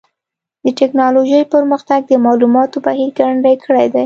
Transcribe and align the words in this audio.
د 0.63 0.65
ټکنالوجۍ 0.79 1.43
پرمختګ 1.53 1.99
د 2.07 2.11
معلوماتو 2.25 2.77
بهیر 2.85 3.09
ګړندی 3.17 3.55
کړی 3.63 3.87
دی. 3.93 3.99